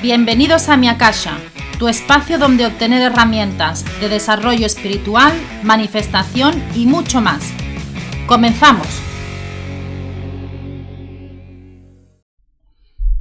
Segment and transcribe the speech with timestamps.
[0.00, 1.36] Bienvenidos a mi Akasha,
[1.80, 5.32] tu espacio donde obtener herramientas de desarrollo espiritual,
[5.64, 7.52] manifestación y mucho más.
[8.28, 8.86] ¡Comenzamos!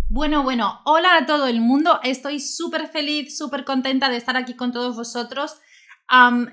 [0.08, 2.00] Bueno, bueno, hola a todo el mundo.
[2.04, 5.56] Estoy súper feliz, súper contenta de estar aquí con todos vosotros.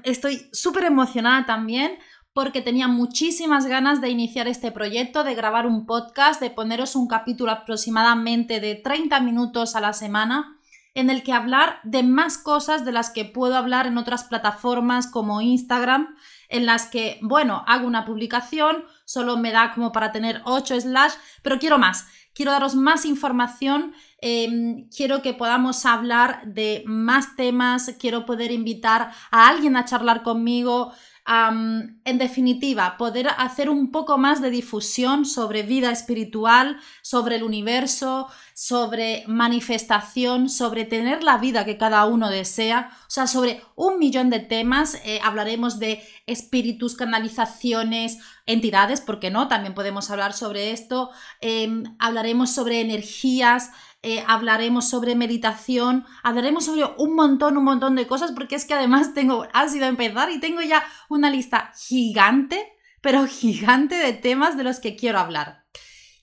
[0.04, 1.98] estoy súper emocionada también
[2.34, 7.06] porque tenía muchísimas ganas de iniciar este proyecto, de grabar un podcast, de poneros un
[7.06, 10.58] capítulo aproximadamente de 30 minutos a la semana
[10.94, 15.08] en el que hablar de más cosas de las que puedo hablar en otras plataformas
[15.08, 16.16] como Instagram,
[16.48, 21.12] en las que, bueno, hago una publicación, solo me da como para tener 8 slash,
[21.42, 27.96] pero quiero más, quiero daros más información, em, quiero que podamos hablar de más temas,
[27.98, 30.92] quiero poder invitar a alguien a charlar conmigo,
[31.26, 38.28] en definitiva, poder hacer un poco más de difusión sobre vida espiritual, sobre el universo,
[38.52, 44.28] sobre manifestación, sobre tener la vida que cada uno desea, o sea, sobre un millón
[44.28, 45.00] de temas.
[45.06, 49.48] Eh, hablaremos de espíritus, canalizaciones, entidades, ¿por qué no?
[49.48, 51.10] También podemos hablar sobre esto.
[51.40, 53.70] Em, hablaremos sobre energías,
[54.04, 58.74] eh, hablaremos sobre meditación, hablaremos sobre un montón, un montón de cosas, porque es que
[58.74, 64.56] además tengo, ha sido empezar y tengo ya una lista gigante, pero gigante de temas
[64.56, 65.64] de los que quiero hablar.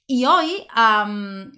[0.06, 0.68] Y hoy,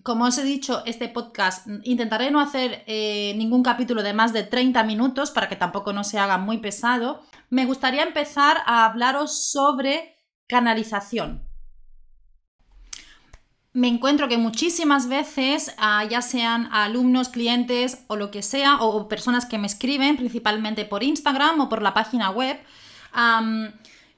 [0.04, 4.44] como os he dicho, este podcast intentaré no hacer eh, ningún capítulo de más de
[4.44, 7.22] 30 minutos para que tampoco no se haga muy pesado.
[7.50, 11.53] Me gustaría empezar a hablaros sobre canalización
[13.74, 19.08] me encuentro que muchísimas veces, ah, ya sean alumnos, clientes o lo que sea, o,
[19.08, 22.60] personas que me escriben, principalmente por Instagram o por la página web,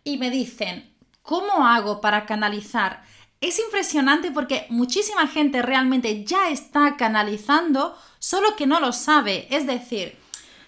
[0.03, 3.03] y me dicen, ¿cómo hago para canalizar?
[3.42, 9.48] Es impresionante porque muchísima gente realmente ya está canalizando, solo que no lo sabe.
[9.50, 10.17] Es decir,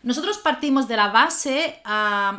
[0.04, 1.82] nosotros partimos de la base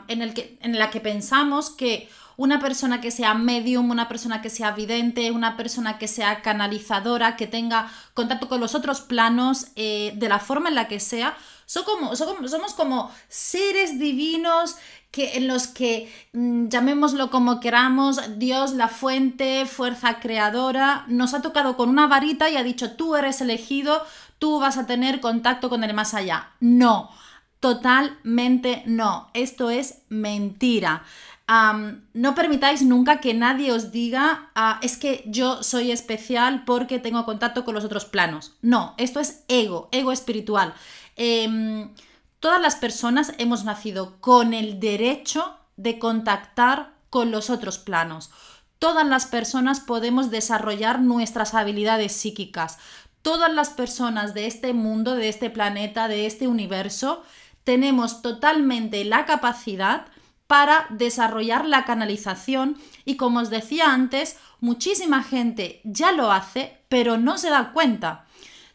[0.08, 2.08] en, el que, en la que pensamos que
[2.38, 7.34] una persona que sea medium, una persona que sea vidente, una persona que sea canalizadora,
[7.34, 11.36] que tenga contacto con los otros planos eh, de la forma en la que sea,
[11.84, 14.76] como, somos como seres divinos
[15.10, 21.42] que, en los que, mm, llamémoslo como queramos, Dios, la fuente, fuerza creadora, nos ha
[21.42, 24.00] tocado con una varita y ha dicho, tú eres elegido,
[24.38, 26.52] tú vas a tener contacto con el más allá.
[26.60, 27.10] No,
[27.58, 31.02] totalmente no, esto es mentira
[31.48, 37.24] no permitáis nunca que nadie os diga, ah, es que yo soy especial porque tengo
[37.24, 38.56] contacto con los otros planos.
[38.60, 40.74] No, esto es ego, ego espiritual.
[41.16, 41.94] Em,
[42.38, 48.30] todas las personas hemos nacido con el derecho de contactar con los otros planos.
[48.78, 52.78] Todas las personas podemos desarrollar nuestras habilidades psíquicas.
[53.22, 57.22] Todas las personas de este mundo, de este planeta, de este universo,
[57.64, 60.06] tenemos totalmente la capacidad
[60.48, 67.18] para desarrollar la canalización y como os decía antes, muchísima gente ya lo hace, pero
[67.18, 68.24] no se da cuenta.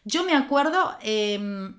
[0.04, 1.74] Yo me acuerdo, em,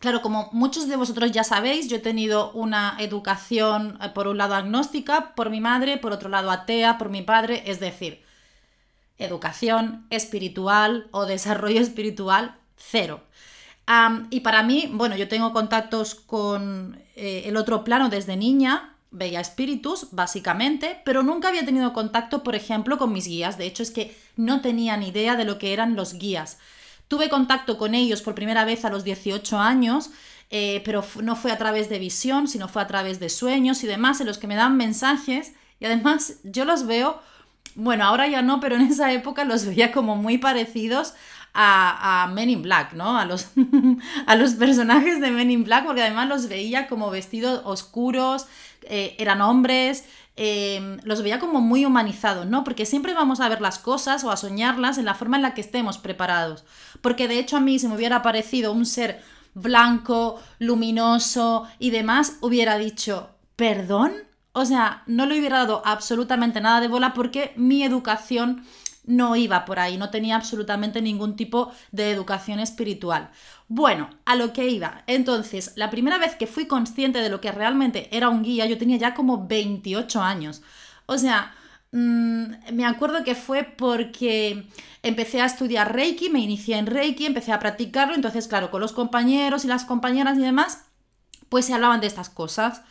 [0.00, 4.38] claro, como muchos de vosotros ya sabéis, yo he tenido una educación eh, por un
[4.38, 8.24] lado agnóstica, por mi madre, por otro lado atea, por mi padre, es decir,
[9.18, 13.20] educación espiritual o desarrollo espiritual, cero.
[14.30, 19.40] y para mí, bueno, yo tengo contactos con eh, el otro plano desde niña, veía
[19.40, 23.58] espíritus, básicamente, pero nunca había tenido contacto, por ejemplo, con mis guías.
[23.58, 26.58] De hecho, es que no tenía ni idea de lo que eran los guías.
[27.08, 30.10] Tuve contacto con ellos por primera vez a los 18 años,
[30.50, 33.86] eh, pero no fue a través de visión, sino fue a través de sueños y
[33.86, 35.52] demás, en los que me dan mensajes.
[35.80, 37.20] Y además yo los veo,
[37.74, 41.14] bueno, ahora ya no, pero en esa época los veía como muy parecidos
[41.60, 43.18] a, a, Men in Black, ¿no?
[43.18, 43.48] A los,
[44.26, 48.46] a los personajes de Men in Black, porque además los veía como vestidos oscuros,
[48.82, 50.04] eh, eran hombres,
[50.36, 52.62] em, los veía como muy humanizados, ¿no?
[52.62, 55.54] Porque siempre vamos a ver las cosas o a soñarlas en la forma en la
[55.54, 56.64] que estemos preparados.
[57.00, 59.20] Porque de hecho a mí si me hubiera parecido un ser
[59.54, 64.12] blanco, luminoso y demás, hubiera dicho, ¿perdón?
[64.52, 68.64] O sea, no le hubiera dado absolutamente nada de bola porque mi educación
[69.04, 73.30] no iba por ahí, no tenía absolutamente ningún tipo de educación espiritual.
[73.68, 75.02] Bueno, a lo que iba.
[75.06, 78.78] Entonces, la primera vez que fui consciente de lo que realmente era un guía, yo
[78.78, 80.62] tenía ya como 28 años.
[81.06, 81.54] O sea,
[81.92, 84.66] mm, me acuerdo que fue porque
[85.02, 88.92] empecé a estudiar Reiki, me inicié en Reiki, empecé a practicarlo, entonces, claro, con los
[88.92, 90.86] compañeros y las compañeras y demás,
[91.48, 92.82] pues se hablaban de estas cosas.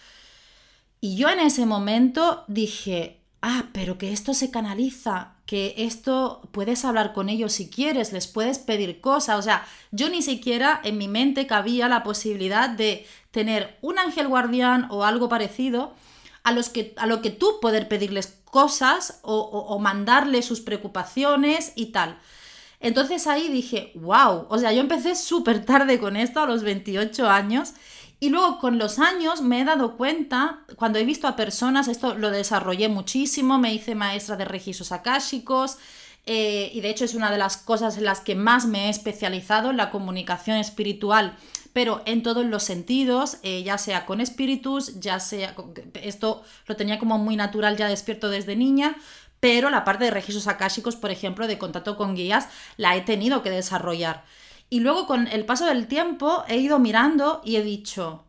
[0.99, 6.83] Y yo en ese momento dije, ah, pero que esto se canaliza, que esto puedes
[6.83, 9.39] hablar con ellos si quieres, les puedes pedir cosas.
[9.39, 14.27] O sea, yo ni siquiera en mi mente cabía la posibilidad de tener un ángel
[14.27, 15.93] guardián o algo parecido
[16.43, 21.71] a, los que, a lo que tú poder pedirles cosas o, o mandarles sus preocupaciones
[21.75, 22.19] y tal.
[22.81, 27.27] Entonces ahí dije, wow, o sea, yo empecé súper tarde con esto, a los 28
[27.29, 27.73] años,
[28.19, 32.15] y luego con los años me he dado cuenta, cuando he visto a personas, esto
[32.15, 35.77] lo desarrollé muchísimo, me hice maestra de registros akáshicos
[36.25, 38.89] eh, y de hecho es una de las cosas en las que más me he
[38.89, 41.37] especializado, en la comunicación espiritual,
[41.73, 45.55] pero en todos los sentidos, eh, ya sea con espíritus, ya sea...
[46.01, 48.97] Esto lo tenía como muy natural ya despierto desde niña,
[49.39, 53.43] pero la parte de registros akáshicos, por ejemplo, de contacto con guías, la he tenido
[53.43, 54.25] que desarrollar.
[54.69, 58.25] Y luego con el paso del tiempo he ido mirando y he dicho,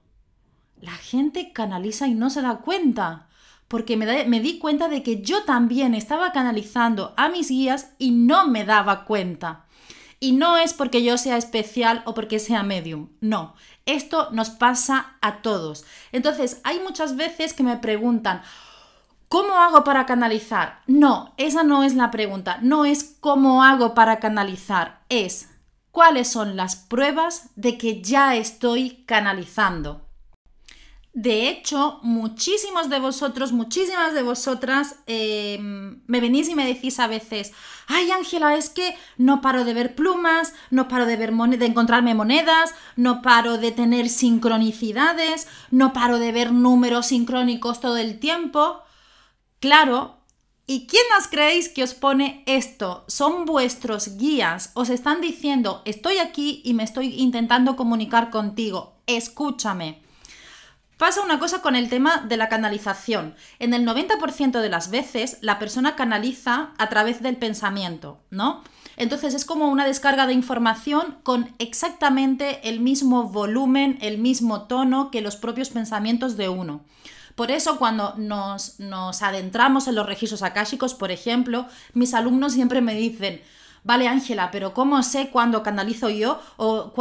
[0.80, 3.26] la gente canaliza y no se da cuenta.
[3.66, 8.12] Porque me, me, di cuenta de que yo también estaba canalizando a mis guías y
[8.12, 9.66] no me daba cuenta.
[10.20, 13.54] Y no es porque yo sea especial o porque sea medium, no.
[13.84, 15.84] Esto nos pasa a todos.
[16.12, 18.42] Entonces, hay muchas veces que me preguntan,
[19.28, 20.80] ¿cómo hago para canalizar?
[20.86, 22.58] No, esa no es la pregunta.
[22.62, 25.48] No es cómo hago para canalizar, es
[25.90, 30.08] cuáles son las pruebas de que ya estoy canalizando.
[31.20, 37.08] De hecho, muchísimos de vosotros, muchísimas de vosotras em, me venís y me decís a
[37.08, 37.52] veces,
[37.88, 42.14] ay Ángela, es que no paro de ver plumas, no paro de, ver de encontrarme
[42.14, 48.82] monedas, no paro de tener sincronicidades, no paro de ver números sincrónicos todo el tiempo.
[49.58, 50.17] Claro,
[50.70, 53.06] ¿Y quién os creéis que os pone esto?
[53.08, 54.70] Son vuestros guías.
[54.74, 58.92] Os están diciendo, estoy aquí y me estoy intentando comunicar contigo.
[59.06, 60.02] Escúchame.
[60.98, 63.34] Pasa una cosa con el tema de la canalización.
[63.58, 68.62] En el 90% de las veces la persona canaliza a través del pensamiento, ¿no?
[68.98, 75.10] Entonces es como una descarga de información con exactamente el mismo volumen, el mismo tono
[75.10, 76.84] que los propios pensamientos de uno.
[77.38, 78.80] Por eso cuando nos,
[79.22, 83.40] adentramos en los registros akáshicos, por ejemplo, mis alumnos siempre me dicen,
[83.84, 86.42] vale Ángela, pero ¿cómo sé cuándo canalizo yo?
[86.56, 86.92] ¿O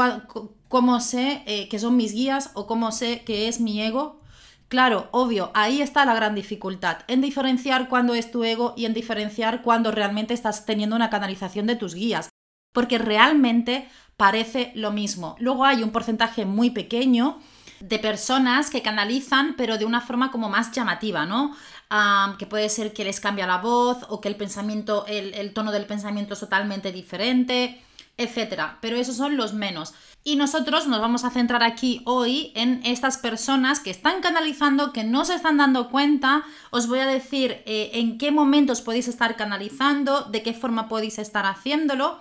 [0.68, 2.52] cómo sé eh, que son mis guías?
[2.54, 4.22] ¿O cómo sé que es mi ego?
[4.68, 8.94] Claro, obvio, ahí está la gran dificultad, en diferenciar cuándo es tu ego y en
[8.94, 12.30] diferenciar cuándo realmente estás teniendo una canalización de tus guías,
[12.74, 15.36] porque realmente parece lo mismo.
[15.40, 17.40] Luego hay un porcentaje muy pequeño
[17.80, 21.56] de personas que canalizan, pero de una forma como más llamativa, ¿no?
[22.38, 25.72] que puede ser que les cambia la voz o que el pensamiento, el, el tono
[25.72, 27.82] del pensamiento es totalmente diferente,
[28.18, 28.78] etcétera.
[28.82, 29.94] Pero esos son los menos.
[30.24, 35.06] Y nosotros nos vamos a centrar aquí hoy en estas personas que están canalizando, que
[35.06, 36.44] no se están dando cuenta.
[36.70, 41.20] Os voy a decir eh, en qué momentos podéis estar canalizando, de qué forma podéis
[41.20, 42.20] estar haciéndolo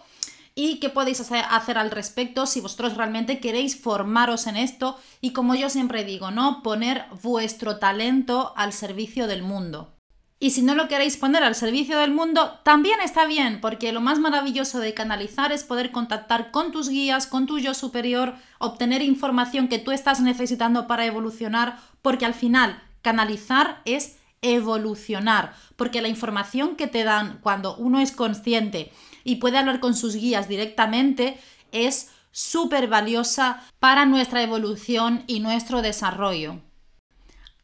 [0.59, 5.55] y qué podéis hacer al respecto si vosotros realmente queréis formaros en esto y como
[5.55, 6.63] yo siempre digo, ¿no?
[6.63, 9.93] Poner vuestro talento al servicio del mundo.
[10.39, 14.01] Y si no lo queréis poner al servicio del mundo, también está bien, porque lo
[14.01, 19.03] más maravilloso de canalizar es poder contactar con tus guías, con tu yo superior, obtener
[19.03, 24.17] información que tú estás necesitando para evolucionar, porque al final canalizar es
[24.55, 28.93] evolucionar, porque la información que te dan cuando uno es consciente
[29.25, 31.39] y puede hablar con sus guías directamente,
[31.73, 36.61] es súper valiosa para nuestra evolución y nuestro desarrollo.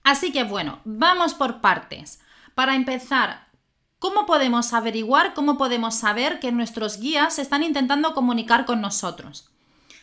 [0.02, 2.20] Así que bueno, vamos por partes.
[2.54, 3.48] Para empezar,
[3.98, 9.50] ¿cómo podemos averiguar, cómo podemos saber que nuestros guías están intentando comunicar con nosotros?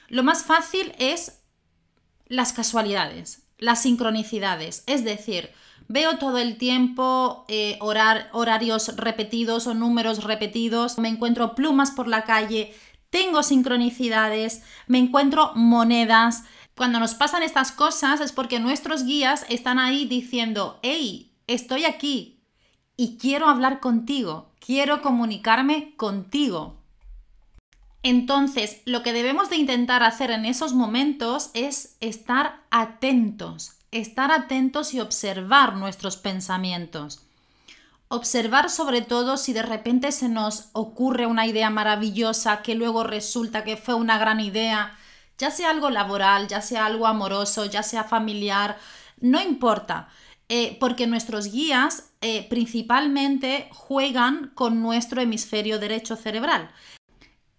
[0.08, 1.42] Lo más fácil es
[2.28, 5.52] las casualidades, las sincronicidades, es decir,
[5.90, 12.24] veo todo el tiempo eh, horarios repetidos o números repetidos, me encuentro plumas por la
[12.24, 12.74] calle,
[13.10, 16.44] tengo sincronicidades, me encuentro monedas.
[16.76, 22.40] Cuando nos pasan estas cosas es porque nuestros guías están ahí diciendo, hey, estoy aquí
[22.96, 26.78] y quiero hablar contigo, quiero comunicarme contigo.
[28.04, 34.94] Entonces, lo que debemos de intentar hacer en esos momentos es estar atentos, estar atentos
[34.94, 37.22] y observar nuestros pensamientos.
[38.08, 43.64] Observar sobre todo si de repente se nos ocurre una idea maravillosa que luego resulta
[43.64, 44.98] que fue una gran idea,
[45.38, 48.78] ya sea algo laboral, ya sea algo amoroso, ya sea familiar,
[49.22, 50.10] no importa,
[50.50, 56.72] eh, porque nuestros guías eh, principalmente juegan con nuestro hemisferio derecho cerebral,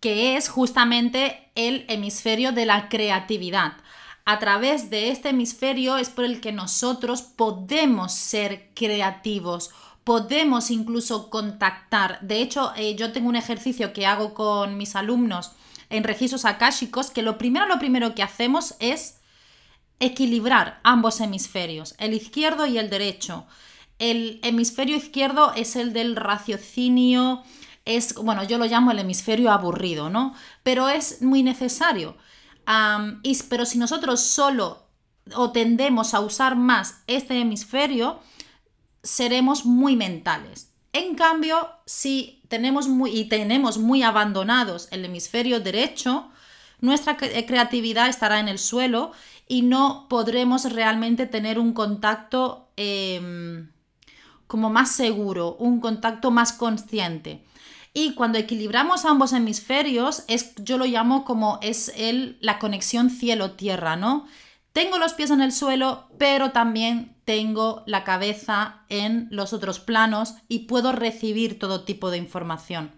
[0.01, 3.75] que es justamente el hemisferio de la creatividad
[4.25, 9.71] a través de este hemisferio es por el que nosotros podemos ser creativos,
[10.05, 12.19] podemos incluso contactar.
[12.21, 15.53] De hecho, eh, yo tengo un ejercicio que hago con mis alumnos
[15.89, 19.21] en registros akáshicos que lo primero, lo primero que hacemos es
[19.99, 23.47] equilibrar ambos hemisferios, el izquierdo y el derecho.
[23.99, 27.43] El hemisferio izquierdo es el del raciocinio,
[27.85, 30.35] es, bueno, yo lo llamo el hemisferio aburrido, ¿no?
[30.63, 32.17] Pero es muy necesario.
[33.49, 34.87] Pero si nosotros solo
[35.35, 38.21] o tendemos a usar más este hemisferio,
[39.03, 40.73] seremos muy mentales.
[40.93, 46.31] En cambio, si tenemos muy, y tenemos muy abandonados el hemisferio derecho,
[46.81, 49.13] nuestra creatividad estará en el suelo
[49.47, 53.71] y no podremos realmente tener un contacto em,
[54.47, 57.45] como más seguro, un contacto más consciente.
[57.93, 63.97] Y cuando equilibramos ambos hemisferios, es, yo lo llamo como es el, la conexión cielo-tierra,
[63.97, 64.27] ¿no?
[64.73, 70.35] Tengo los pies en el suelo, pero también tengo la cabeza en los otros planos
[70.47, 72.93] y puedo recibir todo tipo de información.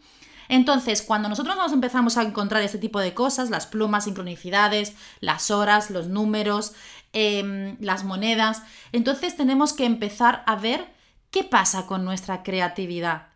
[0.48, 5.50] Entonces, cuando nosotros nos empezamos a encontrar este tipo de cosas, las plumas, sincronicidades, las
[5.50, 6.74] horas, los números,
[7.14, 10.92] em, las monedas, entonces tenemos que empezar a ver
[11.30, 13.31] qué pasa con nuestra creatividad.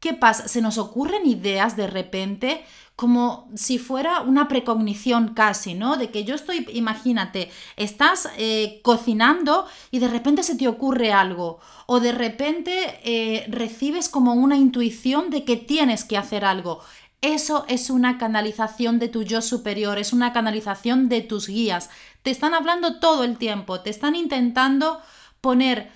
[0.00, 0.48] ¿Qué pasa?
[0.48, 2.64] ¿Se nos ocurren ideas de repente?
[3.00, 5.96] como si fuera una precognición casi, ¿no?
[5.96, 11.60] De que yo estoy, imagínate, estás eh, cocinando y de repente se te ocurre algo,
[11.86, 16.80] o de repente eh, recibes como una intuición de que tienes que hacer algo.
[17.22, 21.88] Eso es una canalización de tu yo superior, es una canalización de tus guías.
[22.22, 25.00] Te están hablando todo el tiempo, te están intentando
[25.40, 25.90] poner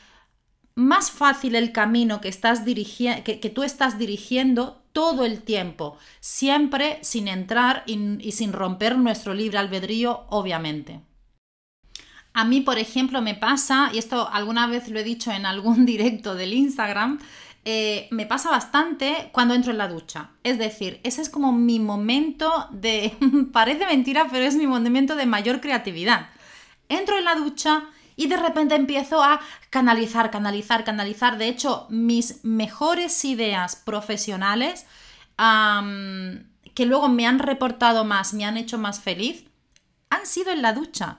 [0.75, 7.29] más fácil el camino que, estás que, tú estás dirigiendo todo el tiempo, siempre sin
[7.29, 11.01] entrar y, sin romper nuestro libre albedrío, obviamente.
[12.33, 15.87] A mí, por ejemplo, me pasa, y esto alguna vez lo he dicho en algún
[15.87, 17.21] directo del Instagram,
[17.67, 20.31] eh, me pasa bastante cuando entro en la ducha.
[20.43, 23.17] Es decir, ese es como mi momento de,
[23.53, 26.29] parece mentira, pero es mi momento de mayor creatividad.
[26.89, 27.85] Entro en la ducha
[28.17, 29.41] y de repente empiezo a
[29.71, 31.39] canalizar, canalizar, canalizar.
[31.39, 34.87] De hecho, mis mejores ideas profesionales
[36.75, 39.45] que luego me han reportado más, me han hecho más feliz,
[40.11, 41.19] han sido en la ducha.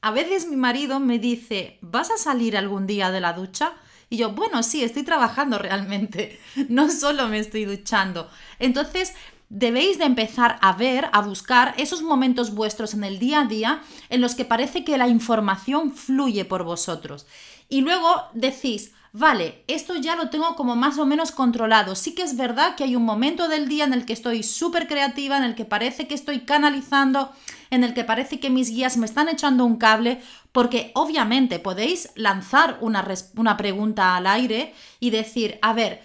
[0.00, 3.72] A veces mi marido me dice, ¿vas a salir algún día de la ducha?
[4.10, 8.30] Y yo, bueno, sí, estoy trabajando realmente, no solo me estoy duchando.
[8.58, 9.14] Entonces,
[9.48, 13.82] debéis de empezar a ver, a buscar esos momentos vuestros en el día a día
[14.08, 17.26] en los que parece que la información fluye por vosotros.
[17.68, 21.94] Y luego decís, vale, esto ya lo tengo como más o menos controlado.
[21.94, 24.86] Sí que es verdad que hay un momento del día en el que estoy súper
[24.86, 27.30] creativa, en el que parece que estoy canalizando,
[27.70, 32.10] en el que parece que mis guías me están echando un cable, porque obviamente podéis
[32.16, 36.02] lanzar una, una pregunta al aire y decir, a ver,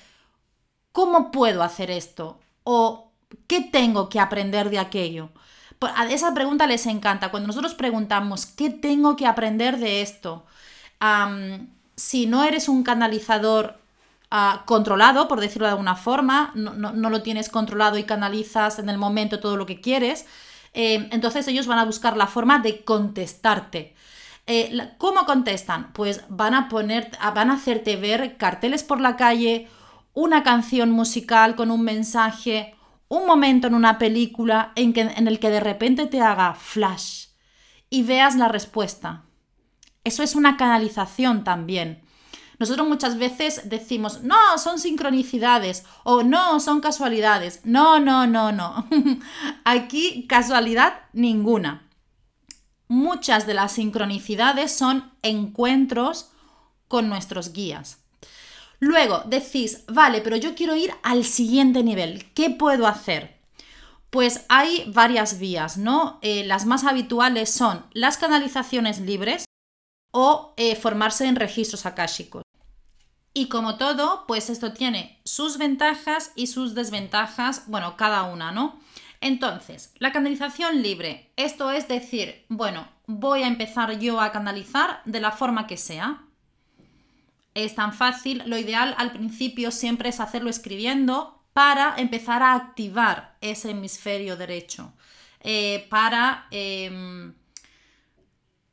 [0.91, 2.39] ¿cómo puedo hacer esto?
[2.63, 3.12] O
[3.47, 5.29] ¿Qué tengo que aprender de aquello?
[5.95, 7.29] A esa pregunta les encanta.
[7.29, 10.45] Cuando nosotros preguntamos, ¿qué tengo que aprender de esto?
[11.97, 13.77] si no eres un canalizador
[14.31, 18.97] ah, controlado, por decirlo de alguna forma, no, lo tienes controlado y canalizas en el
[18.97, 20.25] momento todo lo que quieres,
[20.73, 23.95] eh, entonces ellos van a buscar la forma de contestarte.
[24.47, 25.91] Eh, ¿Cómo contestan?
[25.91, 29.67] Pues van a poner, van a hacerte ver carteles por la calle,
[30.13, 32.75] una canción musical con un mensaje,
[33.13, 37.27] un momento en una película en, que, en el que de repente te haga flash
[37.91, 39.25] y veas la respuesta.
[40.03, 42.03] Eso es una canalización también.
[42.57, 47.61] Nosotros muchas veces decimos, no, son sincronicidades o no, son casualidades.
[47.65, 48.87] No, no, no, no.
[49.63, 51.87] Aquí casualidad ninguna.
[52.87, 56.31] Muchas de las sincronicidades son encuentros
[56.87, 58.02] con nuestros guías.
[58.83, 62.25] Luego decís, vale, pero yo quiero ir al siguiente nivel.
[62.33, 63.39] ¿Qué puedo hacer?
[64.09, 66.19] Pues hay varias vías, ¿no?
[66.21, 69.45] Eh, las más habituales son las canalizaciones libres
[70.11, 72.43] o eh, formarse en registros akáshicos.
[73.33, 78.81] Y como todo, pues esto tiene sus ventajas y sus desventajas, bueno, cada una, ¿no?
[79.21, 85.21] Entonces, la canalización libre, esto es decir, bueno, voy a empezar yo a canalizar de
[85.21, 86.25] la forma que sea,
[87.53, 88.43] es tan fácil.
[88.45, 94.93] Lo ideal al principio siempre es hacerlo escribiendo para empezar a activar ese hemisferio derecho,
[95.41, 97.33] eh, para em,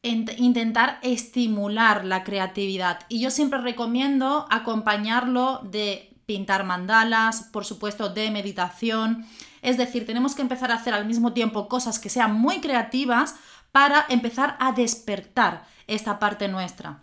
[0.03, 3.01] intentar estimular la creatividad.
[3.09, 9.27] Y yo siempre recomiendo acompañarlo de pintar mandalas, por supuesto de meditación.
[9.63, 13.35] Es decir, tenemos que empezar a hacer al mismo tiempo cosas que sean muy creativas
[13.73, 17.03] para empezar a despertar esta parte nuestra.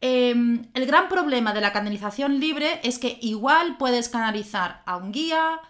[0.00, 5.10] Em, el gran problema de la canalización libre es que igual puedes canalizar a un
[5.10, 5.60] guía,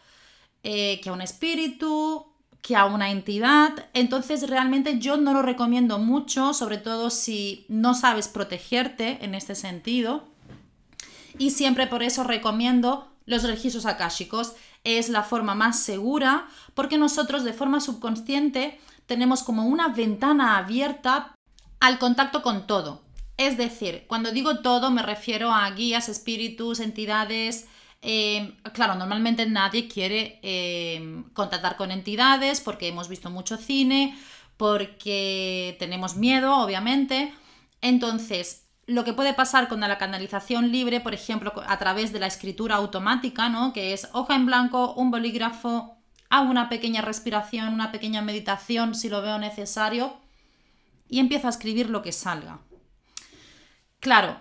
[0.62, 2.26] eh, que a un espíritu,
[2.60, 3.86] que a una entidad.
[3.94, 9.54] Entonces realmente yo no lo recomiendo mucho, sobre todo si no sabes protegerte en este
[9.54, 10.24] sentido.
[11.38, 14.54] Y siempre por eso recomiendo los registros akáshicos.
[14.84, 21.34] Es la forma más segura porque nosotros de forma subconsciente tenemos como una ventana abierta
[21.80, 23.07] al contacto con todo.
[23.38, 27.68] Es decir, cuando digo todo me refiero a guías, espíritus, entidades,
[28.02, 34.18] eh, claro, normalmente nadie quiere eh, contactar con entidades porque hemos visto mucho cine,
[34.56, 37.32] porque tenemos miedo, obviamente.
[37.80, 42.26] Entonces, lo que puede pasar con la canalización libre, por ejemplo, a través de la
[42.26, 43.72] escritura automática, ¿no?
[43.72, 45.96] Que es hoja en blanco, un bolígrafo,
[46.28, 50.16] hago una pequeña respiración, una pequeña meditación si lo veo necesario
[51.08, 52.58] y empiezo a escribir lo que salga.
[54.00, 54.40] Claro,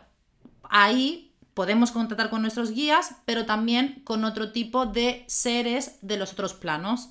[0.69, 6.33] ahí podemos contactar con nuestros guías, pero también con otro tipo de seres de los
[6.33, 7.09] otros planos.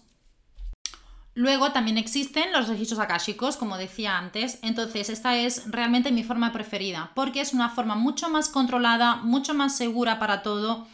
[1.34, 4.58] Luego también existen los registros akáshicos, como decía antes.
[4.62, 9.52] Entonces, esta es realmente mi forma preferida, porque es una forma mucho más controlada, mucho
[9.52, 10.86] más segura para todo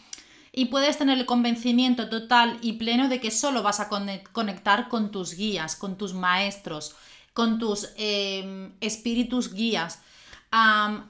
[0.52, 5.10] y puedes tener el convencimiento total y pleno de que solo vas a conectar con
[5.10, 6.94] tus guías, con tus maestros,
[7.32, 10.00] con tus em, espíritus guías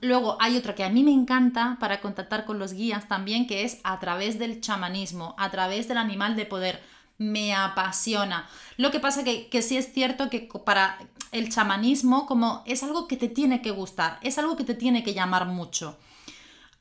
[0.00, 3.64] luego hay otra que a mí me encanta para contactar con los guías también, que
[3.64, 6.82] es a través del chamanismo, a través del animal de poder.
[7.18, 8.48] Me apasiona.
[8.76, 10.98] Lo que pasa que, que sí es cierto que para
[11.30, 15.04] el chamanismo como es algo que te tiene que gustar, es algo que te tiene
[15.04, 15.98] que llamar mucho.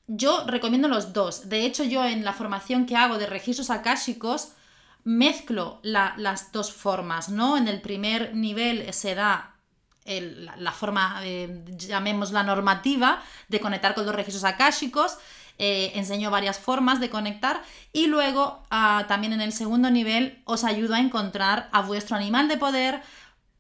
[0.08, 1.50] Yo recomiendo los dos.
[1.50, 4.54] De hecho, yo en la formación que hago de registros akáshicos
[5.04, 7.58] mezclo las dos formas, ¿no?
[7.58, 9.56] En el primer nivel se da
[10.06, 15.18] la, forma, eh, llamemos la normativa, de conectar con los registros akáshicos.
[15.64, 17.62] Eh, enseño varias formas de conectar
[17.94, 22.48] y luego ah, también en el segundo nivel os ayudo a encontrar a vuestro animal
[22.48, 23.04] de poder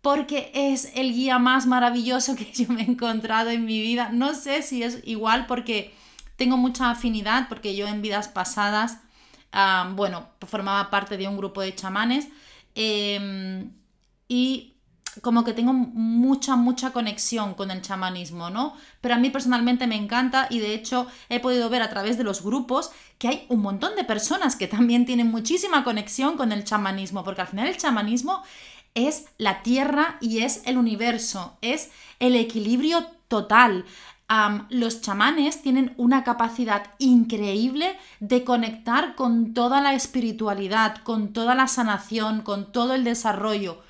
[0.02, 4.10] porque es el guía más maravilloso que yo me he encontrado en mi vida.
[4.12, 5.94] No sé si es igual porque
[6.38, 8.98] tengo mucha afinidad porque yo en vidas pasadas,
[9.52, 12.28] ah, bueno, formaba parte de un grupo de chamanes
[12.74, 13.72] em,
[14.28, 14.71] y
[15.20, 18.74] como que tengo mucha, mucha conexión con el chamanismo, ¿no?
[19.02, 22.24] Pero a mí personalmente me encanta y de hecho he podido ver a través de
[22.24, 26.64] los grupos que hay un montón de personas que también tienen muchísima conexión con el
[26.64, 28.42] chamanismo, porque al final el chamanismo
[28.94, 33.86] es la tierra y es el universo, es el equilibrio total.
[34.70, 41.68] los chamanes tienen una capacidad increíble de conectar con toda la espiritualidad, con toda la
[41.68, 43.84] sanación, con todo el desarrollo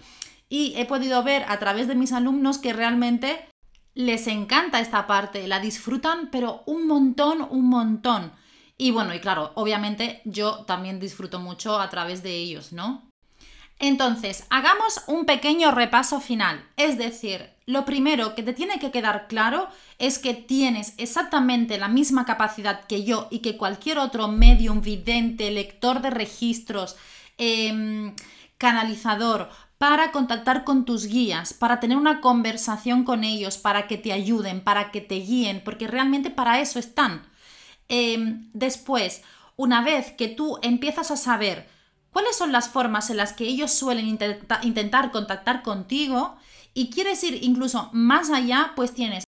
[0.51, 3.47] y he podido ver a través de mis alumnos que realmente
[3.95, 8.33] les encanta esta parte, la disfrutan, pero un montón, un montón.
[8.77, 13.07] Y bueno, y claro, obviamente yo también disfruto mucho a través de ellos, ¿no?
[13.79, 16.67] Entonces, hagamos un pequeño repaso final.
[16.75, 21.87] Es decir, lo primero que te tiene que quedar claro es que tienes exactamente la
[21.87, 26.97] misma capacidad que yo y que cualquier otro medium, vidente, lector de registros,
[27.37, 28.13] em,
[28.57, 29.49] canalizador,
[29.81, 34.61] para contactar con tus guías, para tener una conversación con ellos, para que te ayuden,
[34.61, 37.27] para que te guíen, porque realmente para eso están.
[37.87, 39.23] Em, después,
[39.55, 41.67] una vez que tú empiezas a saber
[42.11, 46.35] cuáles son las formas en las que ellos suelen intentar contactar contigo
[46.75, 49.23] y quieres ir incluso más allá, pues tienes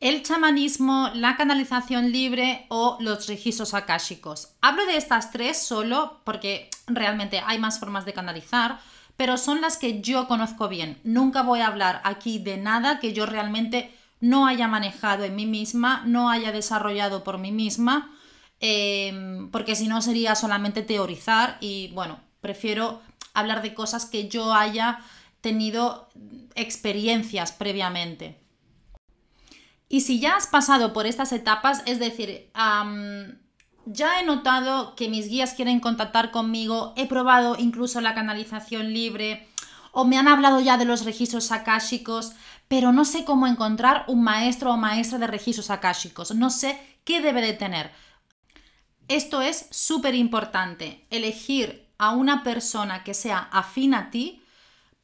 [0.00, 4.50] el chamanismo, la canalización libre o los registros akáshicos.
[4.60, 8.80] Hablo de estas tres solo porque realmente hay más formas de canalizar
[9.18, 11.00] pero son las que yo conozco bien.
[11.02, 15.44] Nunca voy a hablar aquí de nada que yo realmente no haya manejado en mí
[15.44, 18.16] misma, no haya desarrollado por mí misma,
[18.60, 23.02] em, porque si no sería solamente teorizar y bueno, prefiero
[23.34, 25.00] hablar de cosas que yo haya
[25.40, 26.08] tenido
[26.54, 28.38] experiencias previamente.
[29.88, 32.50] Y si ya has pasado por estas etapas, es decir,
[33.92, 39.48] ya he notado que mis guías quieren contactar conmigo, he probado incluso la canalización libre
[39.92, 42.32] o me han hablado ya de los registros akáshicos,
[42.68, 47.20] pero no sé cómo encontrar un maestro o maestra de registros akáshicos, no sé qué
[47.20, 47.90] debe de tener.
[49.08, 54.42] Esto es súper importante, elegir a una persona que sea afín a ti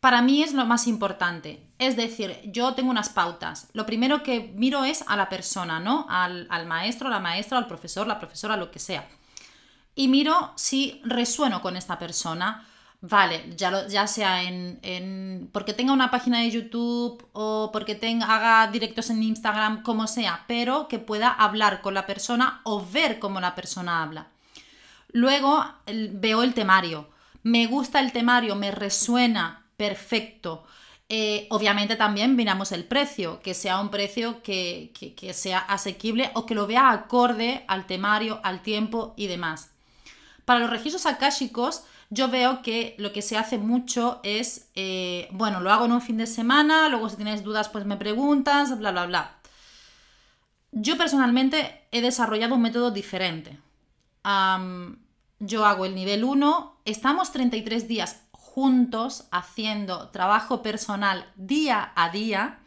[0.04, 1.66] para mí es lo más importante.
[1.78, 3.70] Es decir, yo tengo unas pautas.
[3.72, 6.04] Lo primero que miro es a la persona, ¿no?
[6.10, 9.08] Al, maestro, la maestra, al profesor, la profesora, lo que sea.
[9.94, 12.66] Y miro si resueno con esta persona.
[13.00, 19.08] vale, ya, sea en, porque tenga una página de YouTube o porque tenga, haga directos
[19.08, 23.54] en Instagram, como sea, pero que pueda hablar con la persona o ver cómo la
[23.54, 24.26] persona habla.
[25.12, 27.08] Luego veo el temario.
[27.42, 30.64] Me gusta el temario, me resuena, perfecto.
[31.10, 36.46] Eh, obviamente también miramos el precio, que sea un precio que, que, sea asequible o
[36.46, 39.70] que lo vea acorde al temario, al tiempo y demás.
[40.44, 45.60] Para los registros akáshicos, yo veo que lo que se hace mucho es, eh, bueno,
[45.60, 48.90] lo hago en un fin de semana, luego si tienes dudas pues me preguntas, bla,
[48.90, 49.38] bla, bla.
[50.72, 53.58] Yo personalmente he desarrollado un método diferente.
[55.38, 58.23] yo hago el nivel 1, estamos 33 días
[58.54, 62.60] juntos haciendo trabajo personal día a día.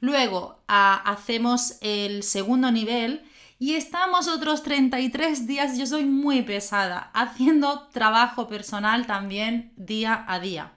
[0.00, 3.22] Luego hacemos el segundo nivel
[3.58, 10.40] y estamos otros 33 días, yo soy muy pesada, haciendo trabajo personal también día a
[10.40, 10.72] día.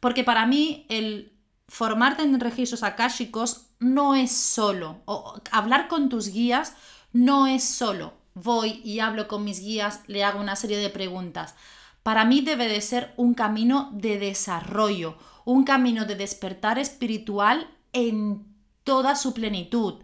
[0.00, 1.32] Porque para mí el
[1.68, 6.74] formarte en registros akáshicos no es solo, o hablar con tus guías
[7.12, 8.14] no es solo.
[8.34, 11.54] Voy y hablo con mis guías, le hago una serie de preguntas
[12.02, 18.46] para mí debe de ser un camino de desarrollo, un camino de despertar espiritual en
[18.84, 20.02] toda su plenitud.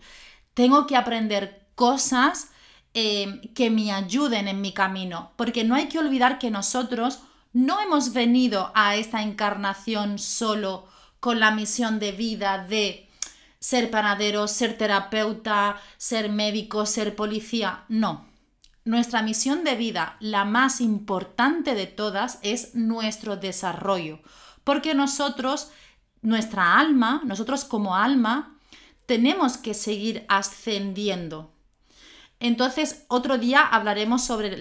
[0.55, 2.51] Tengo que aprender cosas
[2.95, 7.21] eh, que me ayuden en mi camino, porque no hay que olvidar que nosotros
[7.53, 10.87] no hemos venido a esta encarnación solo
[11.21, 13.09] con la misión de vida de
[13.59, 17.85] ser panadero, ser terapeuta, ser médico, ser policía.
[17.89, 18.27] No,
[18.87, 24.21] nuestra misión de vida, la más importante de todas, es nuestro desarrollo,
[24.65, 25.71] porque nosotros,
[26.23, 28.57] nuestra alma, nosotros como alma,
[29.05, 31.53] tenemos que seguir ascendiendo.
[32.39, 34.57] Entonces, otro día hablaremos sobre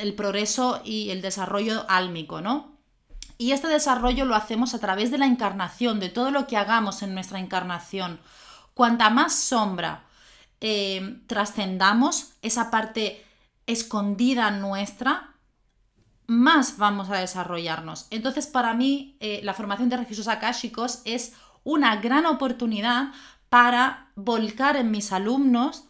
[0.00, 2.78] el progreso y el desarrollo álmico, ¿no?
[3.38, 7.02] Y este desarrollo lo hacemos a través de la encarnación, de todo lo que hagamos
[7.02, 8.20] en nuestra encarnación.
[8.74, 10.04] Cuanta más sombra
[10.60, 13.24] eh, trascendamos, esa parte
[13.70, 15.34] escondida nuestra,
[16.26, 18.06] más vamos a desarrollarnos.
[18.10, 21.32] Entonces, para mí, eh, la formación de registros akáshicos es
[21.64, 23.12] una gran oportunidad
[23.48, 25.84] para volcar en mis alumnos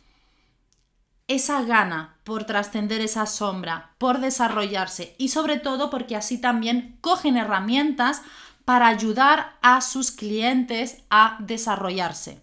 [1.29, 7.37] esa gana por trascender esa sombra, por desarrollarse y sobre todo porque así también cogen
[7.37, 8.23] herramientas
[8.65, 12.43] para ayudar a sus clientes a desarrollarse.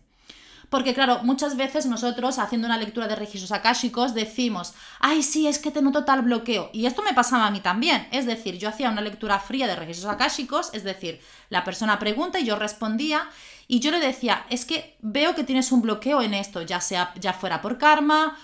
[0.69, 5.59] Porque claro, muchas veces nosotros haciendo una lectura de registros akáshicos decimos, ay, sí, es
[5.59, 6.69] que te noto tal bloqueo.
[6.73, 8.07] Y esto me pasaba a mí también.
[8.11, 12.39] Es decir, yo hacía una lectura fría de registros akáshicos, es decir, la persona pregunta
[12.39, 13.29] y yo respondía
[13.67, 17.13] y yo le decía, es que veo que tienes un bloqueo en esto, ya sea
[17.19, 18.37] ya fuera por karma,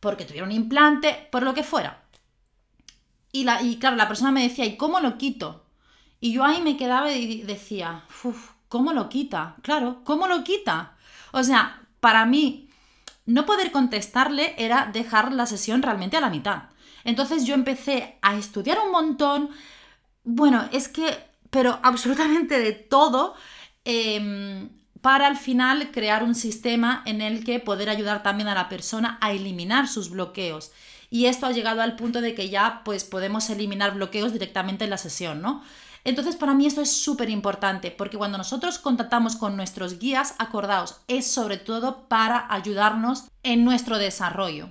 [0.00, 2.02] porque tuviera un implante, por lo que fuera.
[3.32, 5.64] Y, la, y claro, la persona me decía, ¿y cómo lo quito?
[6.20, 9.56] Y yo ahí me quedaba y decía, uff, ¿cómo lo quita?
[9.62, 10.89] Claro, ¿cómo lo quita?
[11.32, 12.70] O sea, para mí,
[13.26, 16.64] no poder contestarle era dejar la sesión realmente a la mitad.
[17.04, 19.50] Entonces yo empecé a estudiar un montón,
[20.24, 21.16] bueno, es que,
[21.50, 23.34] pero absolutamente de todo,
[23.84, 28.68] em, para al final crear un sistema en el que poder ayudar también a la
[28.68, 30.72] persona a eliminar sus bloqueos.
[31.08, 34.90] Y esto ha llegado al punto de que ya pues podemos eliminar bloqueos directamente en
[34.90, 35.62] la sesión, ¿no?
[36.04, 41.00] Entonces, para mí esto es súper importante, porque cuando nosotros contactamos con nuestros guías, acordaos,
[41.08, 44.70] es sobre todo para ayudarnos en nuestro desarrollo.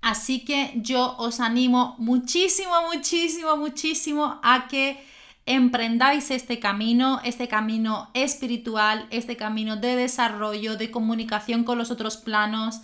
[0.00, 5.04] Así que yo os animo muchísimo, muchísimo, muchísimo a que
[5.46, 12.16] emprendáis este camino, este camino espiritual, este camino de desarrollo, de comunicación con los otros
[12.16, 12.80] planos.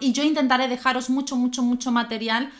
[0.00, 2.50] y yo intentaré dejaros mucho, mucho, mucho material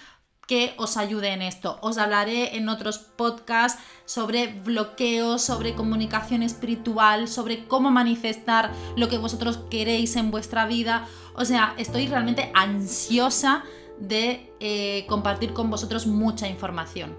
[0.46, 1.78] que os ayude en esto.
[1.82, 9.18] Os hablaré en otros podcasts sobre bloqueos, sobre comunicación espiritual, sobre cómo manifestar lo que
[9.18, 11.06] vosotros queréis en vuestra vida.
[11.34, 13.64] O sea, estoy realmente ansiosa
[13.98, 17.16] de eh, compartir con vosotros mucha información.